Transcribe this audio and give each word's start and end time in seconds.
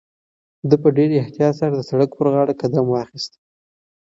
ده 0.69 0.75
په 0.83 0.89
ډېر 0.97 1.09
احتیاط 1.13 1.53
سره 1.59 1.73
د 1.75 1.81
سړک 1.89 2.09
پر 2.17 2.27
غاړه 2.33 2.53
قدم 2.61 2.85
واخیست. 2.89 3.31